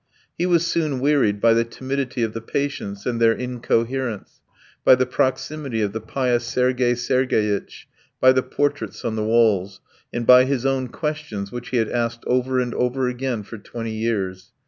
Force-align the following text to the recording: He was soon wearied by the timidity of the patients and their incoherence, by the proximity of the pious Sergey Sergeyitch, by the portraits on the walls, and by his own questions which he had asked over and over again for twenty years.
He 0.35 0.47
was 0.47 0.65
soon 0.65 0.99
wearied 0.99 1.39
by 1.39 1.53
the 1.53 1.63
timidity 1.63 2.23
of 2.23 2.33
the 2.33 2.41
patients 2.41 3.05
and 3.05 3.21
their 3.21 3.33
incoherence, 3.33 4.41
by 4.83 4.95
the 4.95 5.05
proximity 5.05 5.79
of 5.83 5.93
the 5.93 6.01
pious 6.01 6.43
Sergey 6.43 6.95
Sergeyitch, 6.95 7.85
by 8.19 8.31
the 8.31 8.41
portraits 8.41 9.05
on 9.05 9.15
the 9.15 9.23
walls, 9.23 9.79
and 10.11 10.25
by 10.25 10.45
his 10.45 10.65
own 10.65 10.87
questions 10.87 11.51
which 11.51 11.69
he 11.69 11.77
had 11.77 11.89
asked 11.89 12.23
over 12.25 12.59
and 12.59 12.73
over 12.73 13.07
again 13.07 13.43
for 13.43 13.59
twenty 13.59 13.91
years. 13.95 14.53